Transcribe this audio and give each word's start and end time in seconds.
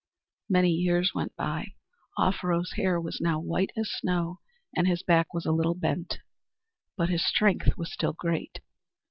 Many 0.49 0.71
years 0.71 1.13
went 1.13 1.35
by. 1.35 1.75
Offero's 2.17 2.71
hair 2.71 2.99
was 2.99 3.21
now 3.21 3.39
white 3.39 3.69
as 3.77 3.91
snow 3.91 4.39
and 4.75 4.87
his 4.87 5.03
back 5.03 5.31
was 5.31 5.45
a 5.45 5.51
little 5.51 5.75
bent. 5.75 6.17
But 6.97 7.09
his 7.09 7.23
strength 7.23 7.77
was 7.77 7.93
still 7.93 8.13
great. 8.13 8.61